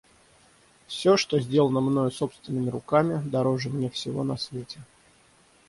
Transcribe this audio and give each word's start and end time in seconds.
Всё, 0.87 1.15
что 1.15 1.39
сделано 1.39 1.79
мною 1.79 2.09
собственными 2.09 2.69
руками, 2.71 3.21
дороже 3.23 3.69
мне 3.69 3.87
всего 3.91 4.23
на 4.23 4.35
свете. 4.35 4.79